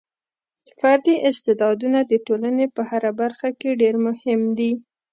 [0.79, 4.71] فردي استعدادونه د ټولنې په هره برخه کې ډېر مهم دي.